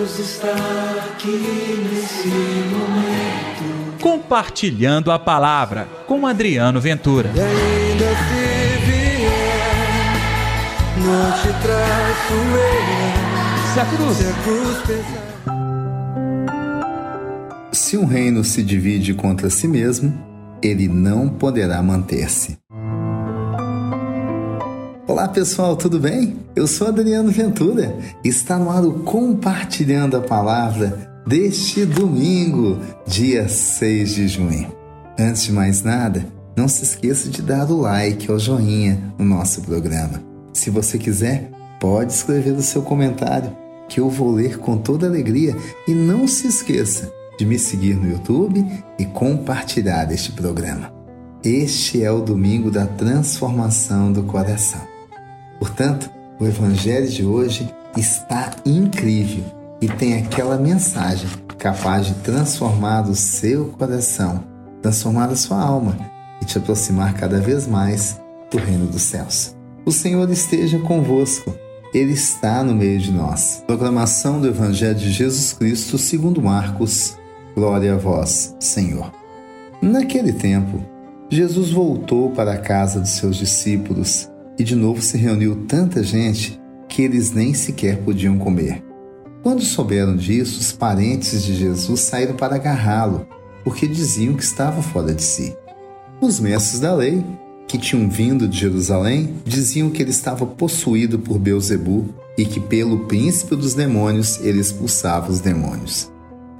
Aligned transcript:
Deus 0.00 0.18
está 0.18 0.54
aqui 1.12 1.28
nesse 1.92 2.28
momento. 2.70 3.98
Compartilhando 4.00 5.12
a 5.12 5.18
palavra 5.18 5.86
com 6.06 6.26
Adriano 6.26 6.80
Ventura. 6.80 7.30
E 7.34 7.38
ainda 7.38 8.06
se 8.06 8.78
vier, 8.86 9.28
não 10.96 11.30
te 11.32 11.52
traço 11.60 12.32
eu. 12.32 13.74
Se 13.74 13.80
a 13.80 13.84
cruz, 13.84 14.16
Se 14.16 14.26
a 14.26 14.32
cruz 14.42 14.78
pesar. 14.86 15.30
Se 17.70 17.98
um 17.98 18.06
reino 18.06 18.42
se 18.42 18.62
divide 18.62 19.12
contra 19.12 19.50
si 19.50 19.68
mesmo, 19.68 20.18
ele 20.62 20.88
não 20.88 21.28
poderá 21.28 21.82
manter-se. 21.82 22.56
Olá 25.10 25.26
pessoal, 25.26 25.74
tudo 25.74 25.98
bem? 25.98 26.36
Eu 26.54 26.68
sou 26.68 26.86
Adriano 26.86 27.32
Ventura. 27.32 27.98
Está 28.22 28.56
no 28.56 28.70
ar 28.70 28.84
o 28.84 29.00
Compartilhando 29.00 30.16
a 30.16 30.20
Palavra 30.20 31.20
deste 31.26 31.84
domingo, 31.84 32.78
dia 33.08 33.48
6 33.48 34.14
de 34.14 34.28
junho. 34.28 34.72
Antes 35.18 35.42
de 35.42 35.52
mais 35.52 35.82
nada, 35.82 36.24
não 36.56 36.68
se 36.68 36.84
esqueça 36.84 37.28
de 37.28 37.42
dar 37.42 37.68
o 37.72 37.80
like 37.80 38.30
ou 38.30 38.38
joinha 38.38 39.12
no 39.18 39.24
nosso 39.24 39.62
programa. 39.62 40.22
Se 40.52 40.70
você 40.70 40.96
quiser, 40.96 41.50
pode 41.80 42.12
escrever 42.12 42.52
o 42.52 42.62
seu 42.62 42.82
comentário, 42.82 43.50
que 43.88 43.98
eu 43.98 44.08
vou 44.08 44.30
ler 44.30 44.58
com 44.58 44.78
toda 44.78 45.08
alegria. 45.08 45.56
E 45.88 45.92
não 45.92 46.28
se 46.28 46.46
esqueça 46.46 47.12
de 47.36 47.44
me 47.44 47.58
seguir 47.58 47.96
no 47.96 48.08
YouTube 48.08 48.64
e 48.96 49.04
compartilhar 49.06 50.12
este 50.12 50.30
programa. 50.30 50.92
Este 51.42 52.00
é 52.00 52.12
o 52.12 52.20
domingo 52.20 52.70
da 52.70 52.86
transformação 52.86 54.12
do 54.12 54.22
coração. 54.22 54.89
Portanto, 55.60 56.10
o 56.40 56.46
Evangelho 56.46 57.06
de 57.06 57.22
hoje 57.22 57.70
está 57.94 58.50
incrível 58.64 59.44
e 59.78 59.86
tem 59.86 60.16
aquela 60.16 60.56
mensagem 60.56 61.28
capaz 61.58 62.06
de 62.06 62.14
transformar 62.14 63.02
o 63.02 63.14
seu 63.14 63.66
coração, 63.66 64.42
transformar 64.80 65.26
a 65.26 65.36
sua 65.36 65.60
alma 65.60 65.94
e 66.40 66.46
te 66.46 66.56
aproximar 66.56 67.12
cada 67.12 67.38
vez 67.38 67.66
mais 67.66 68.18
do 68.50 68.56
reino 68.56 68.86
dos 68.86 69.02
céus. 69.02 69.54
O 69.84 69.92
Senhor 69.92 70.28
esteja 70.30 70.78
convosco, 70.78 71.54
Ele 71.92 72.12
está 72.14 72.64
no 72.64 72.74
meio 72.74 72.98
de 72.98 73.12
nós. 73.12 73.62
Proclamação 73.66 74.40
do 74.40 74.48
Evangelho 74.48 74.94
de 74.98 75.12
Jesus 75.12 75.52
Cristo 75.52 75.98
segundo 75.98 76.40
Marcos. 76.40 77.18
Glória 77.54 77.94
a 77.94 77.98
vós, 77.98 78.56
Senhor. 78.58 79.12
Naquele 79.82 80.32
tempo, 80.32 80.82
Jesus 81.28 81.70
voltou 81.70 82.30
para 82.30 82.54
a 82.54 82.58
casa 82.58 83.00
dos 83.00 83.10
seus 83.10 83.36
discípulos 83.36 84.30
e 84.58 84.64
de 84.64 84.74
novo 84.74 85.00
se 85.00 85.16
reuniu 85.16 85.64
tanta 85.66 86.02
gente 86.02 86.60
que 86.88 87.02
eles 87.02 87.32
nem 87.32 87.54
sequer 87.54 87.98
podiam 87.98 88.38
comer. 88.38 88.82
Quando 89.42 89.62
souberam 89.62 90.16
disso, 90.16 90.60
os 90.60 90.72
parentes 90.72 91.42
de 91.42 91.54
Jesus 91.54 92.00
saíram 92.00 92.34
para 92.34 92.56
agarrá-lo, 92.56 93.26
porque 93.64 93.86
diziam 93.86 94.34
que 94.34 94.42
estava 94.42 94.82
fora 94.82 95.14
de 95.14 95.22
si. 95.22 95.56
Os 96.20 96.38
mestres 96.38 96.80
da 96.80 96.94
lei, 96.94 97.24
que 97.66 97.78
tinham 97.78 98.10
vindo 98.10 98.46
de 98.46 98.58
Jerusalém, 98.58 99.36
diziam 99.44 99.88
que 99.88 100.02
ele 100.02 100.10
estava 100.10 100.44
possuído 100.44 101.18
por 101.18 101.38
Beuzebu 101.38 102.12
e 102.36 102.44
que 102.44 102.60
pelo 102.60 103.06
príncipe 103.06 103.56
dos 103.56 103.74
demônios 103.74 104.40
ele 104.40 104.60
expulsava 104.60 105.30
os 105.30 105.40
demônios. 105.40 106.10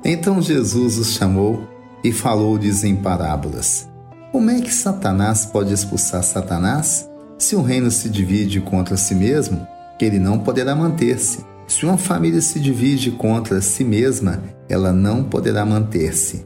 Então 0.04 0.40
Jesus 0.40 0.96
os 0.96 1.12
chamou 1.12 1.68
e 2.02 2.12
falou-lhes 2.12 2.84
em 2.84 2.96
parábolas: 2.96 3.88
Como 4.32 4.48
é 4.48 4.60
que 4.60 4.72
Satanás 4.72 5.44
pode 5.44 5.74
expulsar 5.74 6.22
Satanás? 6.22 7.09
Se 7.40 7.56
um 7.56 7.62
reino 7.62 7.90
se 7.90 8.10
divide 8.10 8.60
contra 8.60 8.98
si 8.98 9.14
mesmo, 9.14 9.66
ele 9.98 10.18
não 10.18 10.38
poderá 10.38 10.76
manter-se. 10.76 11.42
Se 11.66 11.86
uma 11.86 11.96
família 11.96 12.40
se 12.42 12.60
divide 12.60 13.10
contra 13.12 13.62
si 13.62 13.82
mesma, 13.82 14.42
ela 14.68 14.92
não 14.92 15.24
poderá 15.24 15.64
manter-se. 15.64 16.44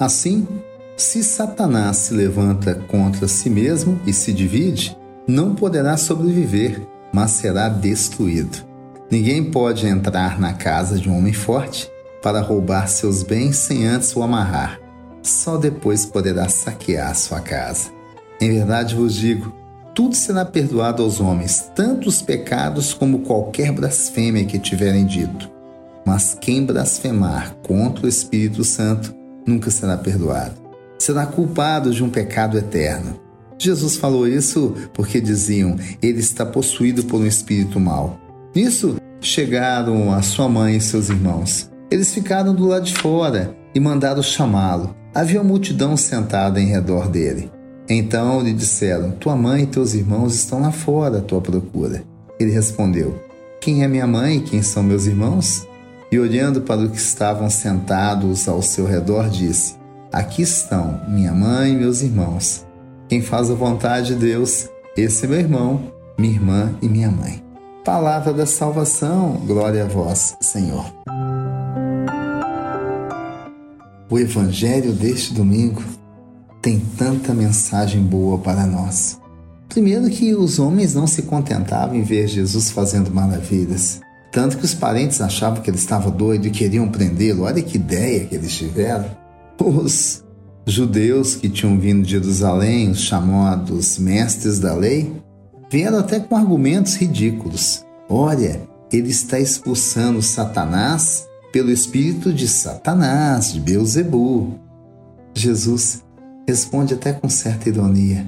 Assim, 0.00 0.48
se 0.96 1.22
Satanás 1.22 1.96
se 1.98 2.14
levanta 2.14 2.74
contra 2.74 3.28
si 3.28 3.48
mesmo 3.48 4.00
e 4.04 4.12
se 4.12 4.32
divide, 4.32 4.96
não 5.28 5.54
poderá 5.54 5.96
sobreviver, 5.96 6.82
mas 7.12 7.30
será 7.30 7.68
destruído. 7.68 8.66
Ninguém 9.08 9.48
pode 9.48 9.86
entrar 9.86 10.40
na 10.40 10.54
casa 10.54 10.98
de 10.98 11.08
um 11.08 11.16
homem 11.16 11.32
forte 11.32 11.88
para 12.20 12.40
roubar 12.40 12.88
seus 12.88 13.22
bens 13.22 13.54
sem 13.54 13.86
antes 13.86 14.16
o 14.16 14.24
amarrar. 14.24 14.80
Só 15.22 15.56
depois 15.56 16.04
poderá 16.04 16.48
saquear 16.48 17.14
sua 17.14 17.38
casa. 17.38 17.90
Em 18.40 18.50
verdade 18.50 18.96
vos 18.96 19.14
digo, 19.14 19.61
tudo 19.94 20.14
será 20.14 20.44
perdoado 20.44 21.02
aos 21.02 21.20
homens, 21.20 21.70
tanto 21.74 22.08
os 22.08 22.22
pecados 22.22 22.94
como 22.94 23.20
qualquer 23.20 23.72
blasfêmia 23.72 24.44
que 24.44 24.58
tiverem 24.58 25.04
dito. 25.04 25.50
Mas 26.04 26.36
quem 26.40 26.64
blasfemar 26.64 27.54
contra 27.62 28.06
o 28.06 28.08
Espírito 28.08 28.64
Santo 28.64 29.14
nunca 29.46 29.70
será 29.70 29.96
perdoado. 29.96 30.54
Será 30.98 31.26
culpado 31.26 31.92
de 31.92 32.02
um 32.02 32.08
pecado 32.08 32.56
eterno. 32.56 33.20
Jesus 33.58 33.96
falou 33.96 34.26
isso 34.26 34.74
porque 34.92 35.20
diziam: 35.20 35.76
ele 36.00 36.20
está 36.20 36.44
possuído 36.44 37.04
por 37.04 37.20
um 37.20 37.26
espírito 37.26 37.78
mau. 37.78 38.18
Nisso 38.54 38.96
chegaram 39.20 40.12
a 40.12 40.22
sua 40.22 40.48
mãe 40.48 40.76
e 40.76 40.80
seus 40.80 41.08
irmãos. 41.10 41.70
Eles 41.90 42.12
ficaram 42.12 42.54
do 42.54 42.66
lado 42.66 42.84
de 42.84 42.94
fora 42.94 43.54
e 43.74 43.78
mandaram 43.78 44.22
chamá-lo. 44.22 44.94
Havia 45.14 45.40
uma 45.40 45.48
multidão 45.48 45.96
sentada 45.96 46.60
em 46.60 46.66
redor 46.66 47.08
dele. 47.08 47.50
Então 47.94 48.40
lhe 48.40 48.52
disseram: 48.52 49.10
Tua 49.10 49.36
mãe 49.36 49.64
e 49.64 49.66
teus 49.66 49.92
irmãos 49.92 50.34
estão 50.34 50.60
lá 50.60 50.72
fora 50.72 51.18
à 51.18 51.20
tua 51.20 51.40
procura. 51.40 52.02
Ele 52.40 52.50
respondeu: 52.50 53.20
Quem 53.60 53.84
é 53.84 53.88
minha 53.88 54.06
mãe 54.06 54.38
e 54.38 54.42
quem 54.42 54.62
são 54.62 54.82
meus 54.82 55.06
irmãos? 55.06 55.66
E 56.10 56.18
olhando 56.18 56.62
para 56.62 56.80
os 56.80 56.90
que 56.90 56.96
estavam 56.96 57.48
sentados 57.50 58.48
ao 58.48 58.62
seu 58.62 58.86
redor, 58.86 59.28
disse: 59.28 59.74
Aqui 60.10 60.42
estão 60.42 61.00
minha 61.08 61.32
mãe 61.32 61.72
e 61.72 61.76
meus 61.76 62.02
irmãos. 62.02 62.66
Quem 63.08 63.20
faz 63.20 63.50
a 63.50 63.54
vontade 63.54 64.14
de 64.14 64.14
Deus, 64.14 64.68
esse 64.96 65.26
é 65.26 65.28
meu 65.28 65.38
irmão, 65.38 65.92
minha 66.18 66.32
irmã 66.32 66.74
e 66.80 66.88
minha 66.88 67.10
mãe. 67.10 67.42
Palavra 67.84 68.32
da 68.32 68.46
salvação, 68.46 69.42
glória 69.46 69.84
a 69.84 69.88
vós, 69.88 70.34
Senhor. 70.40 70.86
O 74.08 74.18
Evangelho 74.18 74.92
deste 74.92 75.34
domingo 75.34 75.82
tem 76.62 76.78
tanta 76.96 77.34
mensagem 77.34 78.00
boa 78.00 78.38
para 78.38 78.64
nós. 78.64 79.20
Primeiro, 79.68 80.08
que 80.08 80.32
os 80.32 80.60
homens 80.60 80.94
não 80.94 81.08
se 81.08 81.22
contentavam 81.22 81.96
em 81.96 82.02
ver 82.02 82.28
Jesus 82.28 82.70
fazendo 82.70 83.10
maravilhas. 83.10 84.00
Tanto 84.30 84.56
que 84.56 84.64
os 84.64 84.72
parentes 84.72 85.20
achavam 85.20 85.60
que 85.60 85.68
ele 85.68 85.76
estava 85.76 86.10
doido 86.10 86.46
e 86.46 86.50
queriam 86.50 86.88
prendê-lo. 86.88 87.42
Olha 87.42 87.60
que 87.60 87.76
ideia 87.76 88.24
que 88.26 88.36
eles 88.36 88.54
tiveram. 88.54 89.06
Os 89.58 90.22
judeus 90.64 91.34
que 91.34 91.48
tinham 91.48 91.78
vindo 91.78 92.04
de 92.04 92.12
Jerusalém, 92.12 92.90
os 92.90 93.00
chamados 93.00 93.98
mestres 93.98 94.58
da 94.58 94.74
lei, 94.74 95.12
vieram 95.70 95.98
até 95.98 96.20
com 96.20 96.36
argumentos 96.36 96.94
ridículos. 96.94 97.84
Olha, 98.08 98.62
ele 98.92 99.10
está 99.10 99.40
expulsando 99.40 100.22
Satanás 100.22 101.26
pelo 101.50 101.70
espírito 101.70 102.32
de 102.32 102.46
Satanás, 102.46 103.52
de 103.52 103.60
Beuzebu. 103.60 104.58
Jesus 105.34 106.02
responde 106.46 106.94
até 106.94 107.12
com 107.12 107.28
certa 107.28 107.68
ironia: 107.68 108.26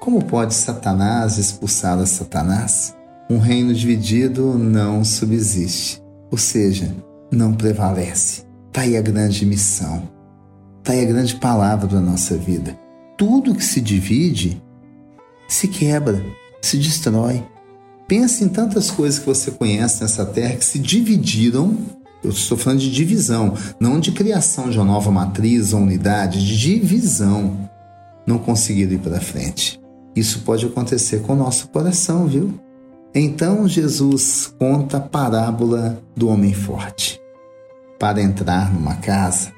Como 0.00 0.24
pode 0.24 0.54
Satanás 0.54 1.38
expulsar 1.38 1.98
a 1.98 2.06
Satanás? 2.06 2.94
Um 3.28 3.38
reino 3.38 3.74
dividido 3.74 4.56
não 4.56 5.04
subsiste, 5.04 6.00
ou 6.30 6.38
seja, 6.38 6.94
não 7.32 7.52
prevalece. 7.52 8.44
Está 8.68 8.82
aí 8.82 8.96
a 8.96 9.02
grande 9.02 9.44
missão, 9.44 10.08
está 10.78 10.92
aí 10.92 11.02
a 11.02 11.08
grande 11.08 11.34
palavra 11.36 11.88
da 11.88 12.00
nossa 12.00 12.36
vida. 12.36 12.78
Tudo 13.16 13.54
que 13.54 13.64
se 13.64 13.80
divide 13.80 14.62
se 15.48 15.66
quebra, 15.68 16.22
se 16.60 16.76
destrói. 16.76 17.44
Pense 18.06 18.44
em 18.44 18.48
tantas 18.48 18.90
coisas 18.90 19.18
que 19.18 19.26
você 19.26 19.50
conhece 19.50 20.02
nessa 20.02 20.24
terra 20.24 20.56
que 20.56 20.64
se 20.64 20.78
dividiram 20.78 21.76
eu 22.26 22.30
estou 22.30 22.58
falando 22.58 22.80
de 22.80 22.90
divisão, 22.90 23.54
não 23.78 24.00
de 24.00 24.10
criação 24.10 24.68
de 24.68 24.76
uma 24.76 24.84
nova 24.84 25.10
matriz 25.10 25.72
ou 25.72 25.80
unidade, 25.80 26.44
de 26.44 26.58
divisão. 26.58 27.70
Não 28.26 28.38
conseguiram 28.38 28.92
ir 28.92 28.98
para 28.98 29.20
frente. 29.20 29.80
Isso 30.14 30.40
pode 30.40 30.66
acontecer 30.66 31.22
com 31.22 31.34
o 31.34 31.36
nosso 31.36 31.68
coração, 31.68 32.26
viu? 32.26 32.58
Então 33.14 33.68
Jesus 33.68 34.52
conta 34.58 34.96
a 34.96 35.00
parábola 35.00 36.02
do 36.16 36.28
homem 36.28 36.52
forte. 36.52 37.20
Para 37.98 38.20
entrar 38.20 38.74
numa 38.74 38.96
casa, 38.96 39.52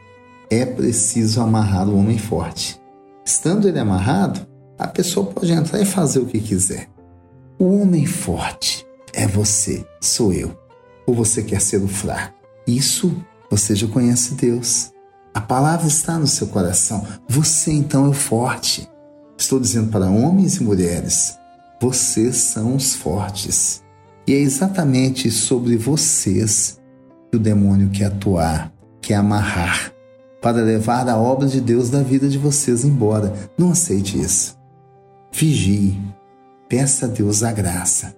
é 0.50 0.66
preciso 0.66 1.40
amarrar 1.40 1.88
o 1.88 1.98
homem 1.98 2.18
forte. 2.18 2.78
Estando 3.24 3.66
ele 3.66 3.78
amarrado, 3.78 4.46
a 4.78 4.86
pessoa 4.86 5.26
pode 5.26 5.50
entrar 5.52 5.80
e 5.80 5.86
fazer 5.86 6.18
o 6.18 6.26
que 6.26 6.38
quiser. 6.38 6.88
O 7.58 7.80
homem 7.80 8.06
forte 8.06 8.86
é 9.12 9.26
você, 9.26 9.84
sou 10.00 10.32
eu. 10.32 10.56
Ou 11.06 11.14
você 11.14 11.42
quer 11.42 11.60
ser 11.60 11.82
o 11.82 11.88
fraco? 11.88 12.37
Isso 12.68 13.16
você 13.50 13.74
já 13.74 13.88
conhece 13.88 14.34
Deus. 14.34 14.92
A 15.32 15.40
palavra 15.40 15.86
está 15.86 16.18
no 16.18 16.26
seu 16.26 16.48
coração. 16.48 17.06
Você 17.26 17.72
então 17.72 18.04
é 18.04 18.08
o 18.10 18.12
forte. 18.12 18.86
Estou 19.38 19.58
dizendo 19.58 19.90
para 19.90 20.10
homens 20.10 20.56
e 20.56 20.62
mulheres: 20.62 21.38
vocês 21.80 22.36
são 22.36 22.76
os 22.76 22.94
fortes. 22.94 23.82
E 24.26 24.34
é 24.34 24.36
exatamente 24.36 25.30
sobre 25.30 25.78
vocês 25.78 26.78
que 27.30 27.38
o 27.38 27.40
demônio 27.40 27.88
quer 27.88 28.06
atuar, 28.06 28.70
quer 29.00 29.14
amarrar, 29.14 29.90
para 30.42 30.60
levar 30.60 31.08
a 31.08 31.16
obra 31.16 31.48
de 31.48 31.62
Deus 31.62 31.88
da 31.88 32.02
vida 32.02 32.28
de 32.28 32.36
vocês 32.36 32.84
embora. 32.84 33.32
Não 33.56 33.70
aceite 33.70 34.20
isso. 34.20 34.58
Vigie, 35.32 35.98
peça 36.68 37.06
a 37.06 37.08
Deus 37.08 37.42
a 37.42 37.50
graça. 37.50 38.14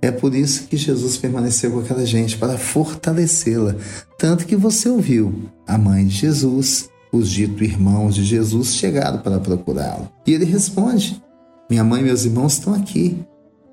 É 0.00 0.10
por 0.10 0.34
isso 0.34 0.64
que 0.68 0.76
Jesus 0.76 1.16
permaneceu 1.16 1.72
com 1.72 1.80
aquela 1.80 2.06
gente, 2.06 2.38
para 2.38 2.56
fortalecê-la. 2.56 3.74
Tanto 4.18 4.46
que 4.46 4.54
você 4.54 4.88
ouviu 4.88 5.50
a 5.66 5.76
mãe 5.76 6.06
de 6.06 6.14
Jesus, 6.14 6.88
os 7.12 7.28
dito 7.28 7.64
irmãos 7.64 8.14
de 8.14 8.24
Jesus 8.24 8.74
chegaram 8.74 9.18
para 9.18 9.40
procurá-lo. 9.40 10.08
E 10.26 10.32
ele 10.32 10.44
responde: 10.44 11.22
Minha 11.68 11.82
mãe 11.82 12.00
e 12.00 12.04
meus 12.04 12.24
irmãos 12.24 12.54
estão 12.54 12.74
aqui, 12.74 13.18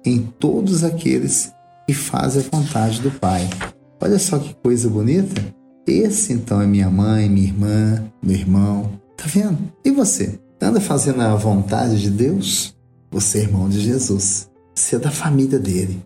em 0.03 0.19
todos 0.39 0.83
aqueles 0.83 1.51
que 1.87 1.93
fazem 1.93 2.43
a 2.51 2.57
vontade 2.57 3.01
do 3.01 3.11
Pai. 3.11 3.47
Olha 4.01 4.19
só 4.19 4.39
que 4.39 4.55
coisa 4.55 4.89
bonita. 4.89 5.41
Esse 5.87 6.33
então 6.33 6.59
é 6.59 6.65
minha 6.65 6.89
mãe, 6.89 7.29
minha 7.29 7.47
irmã, 7.47 8.03
meu 8.21 8.35
irmão. 8.35 8.99
Tá 9.15 9.25
vendo? 9.27 9.57
E 9.83 9.91
você? 9.91 10.39
Anda 10.59 10.81
fazendo 10.81 11.21
a 11.21 11.35
vontade 11.35 12.01
de 12.01 12.09
Deus? 12.09 12.75
Você 13.11 13.39
é 13.39 13.41
irmão 13.41 13.69
de 13.69 13.79
Jesus. 13.79 14.49
Você 14.73 14.95
é 14.95 14.99
da 14.99 15.11
família 15.11 15.59
dele, 15.59 16.03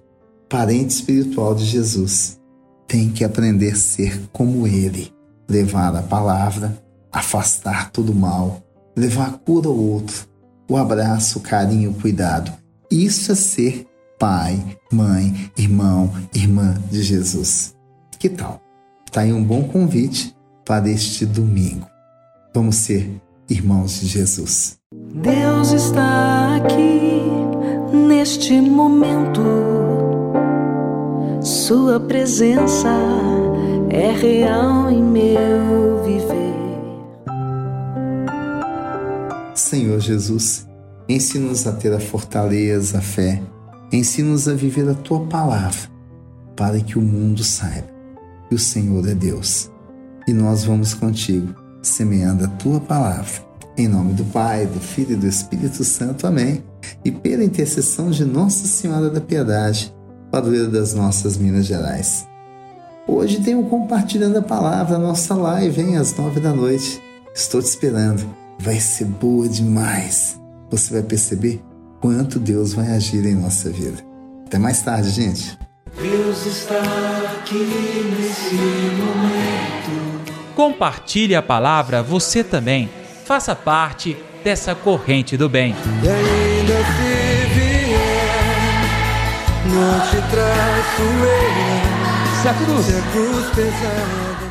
parente 0.49 0.95
espiritual 0.95 1.53
de 1.53 1.63
Jesus. 1.63 2.39
Tem 2.87 3.09
que 3.09 3.23
aprender 3.23 3.73
a 3.73 3.75
ser 3.75 4.19
como 4.33 4.65
ele, 4.65 5.13
levar 5.47 5.95
a 5.95 6.01
palavra, 6.01 6.81
afastar 7.11 7.91
todo 7.91 8.13
mal, 8.13 8.61
levar 8.95 9.29
a 9.29 9.31
cura 9.31 9.67
ao 9.67 9.77
outro, 9.77 10.27
o 10.67 10.75
abraço, 10.75 11.39
o 11.39 11.41
carinho, 11.41 11.91
o 11.91 11.93
cuidado. 11.93 12.51
Isso 12.91 13.31
é 13.31 13.35
ser 13.35 13.87
pai, 14.17 14.61
mãe, 14.91 15.51
irmão, 15.55 16.11
irmã 16.33 16.75
de 16.91 17.01
Jesus. 17.01 17.75
Que 18.17 18.27
tal? 18.27 18.61
Está 19.05 19.21
aí 19.21 19.31
um 19.31 19.43
bom 19.43 19.63
convite 19.63 20.35
para 20.65 20.89
este 20.89 21.25
domingo. 21.25 21.87
Vamos 22.53 22.75
ser 22.75 23.09
irmãos 23.49 24.01
de 24.01 24.07
Jesus. 24.07 24.77
Deus 24.91 25.71
está 25.71 26.57
aqui 26.57 27.21
neste 27.93 28.59
momento. 28.59 29.58
Sua 31.69 31.99
presença 31.99 32.89
é 33.91 34.11
real 34.11 34.89
em 34.89 35.03
meu 35.03 36.03
viver. 36.03 36.55
Senhor 39.53 39.99
Jesus, 39.99 40.67
ensina-nos 41.07 41.67
a 41.67 41.71
ter 41.73 41.93
a 41.93 41.99
fortaleza, 41.99 42.97
a 42.97 43.01
fé. 43.01 43.39
Ensina-nos 43.93 44.47
a 44.47 44.55
viver 44.55 44.89
a 44.89 44.95
tua 44.95 45.27
palavra, 45.27 45.91
para 46.55 46.79
que 46.79 46.97
o 46.97 47.01
mundo 47.03 47.43
saiba 47.43 47.87
que 48.49 48.55
o 48.55 48.59
Senhor 48.59 49.07
é 49.07 49.13
Deus. 49.13 49.69
E 50.27 50.33
nós 50.33 50.63
vamos 50.63 50.95
contigo, 50.95 51.53
semeando 51.83 52.45
a 52.45 52.47
tua 52.47 52.79
palavra. 52.79 53.47
Em 53.77 53.87
nome 53.87 54.13
do 54.13 54.25
Pai, 54.25 54.65
do 54.65 54.79
Filho 54.79 55.11
e 55.11 55.17
do 55.17 55.27
Espírito 55.27 55.83
Santo. 55.83 56.25
Amém. 56.25 56.63
E 57.05 57.11
pela 57.11 57.43
intercessão 57.43 58.09
de 58.09 58.25
Nossa 58.25 58.65
Senhora 58.65 59.07
da 59.11 59.21
Piedade, 59.21 59.93
padroeira 60.31 60.67
das 60.67 60.93
nossas 60.93 61.37
Minas 61.37 61.65
Gerais. 61.65 62.27
Hoje 63.07 63.39
tem 63.39 63.55
um 63.55 63.67
Compartilhando 63.67 64.37
a 64.37 64.41
Palavra, 64.41 64.95
a 64.95 64.99
nossa 64.99 65.33
live, 65.33 65.81
hein, 65.81 65.97
às 65.97 66.15
nove 66.15 66.39
da 66.39 66.53
noite. 66.53 67.01
Estou 67.33 67.61
te 67.61 67.65
esperando. 67.65 68.23
Vai 68.59 68.79
ser 68.79 69.05
boa 69.05 69.47
demais. 69.47 70.39
Você 70.69 70.93
vai 70.93 71.03
perceber 71.03 71.61
quanto 71.99 72.39
Deus 72.39 72.73
vai 72.73 72.91
agir 72.91 73.25
em 73.25 73.35
nossa 73.35 73.69
vida. 73.69 73.97
Até 74.45 74.59
mais 74.59 74.81
tarde, 74.81 75.09
gente. 75.09 75.57
Deus 75.99 76.45
está 76.45 76.79
aqui 77.35 77.55
nesse 78.19 78.55
momento. 78.95 80.29
Compartilhe 80.55 81.35
a 81.35 81.41
palavra 81.41 82.03
você 82.03 82.43
também. 82.43 82.89
Faça 83.25 83.55
parte 83.55 84.17
dessa 84.43 84.75
corrente 84.75 85.35
do 85.37 85.49
bem. 85.49 85.75
Não 89.69 89.99
te 90.01 90.17
traço 90.29 91.01
eu. 91.01 92.41
Se 92.41 92.47
a 92.47 92.53
cruz 92.53 92.85
Se 92.85 92.95
a 92.95 93.01
cruz 93.11 93.45
pesada. 93.53 94.48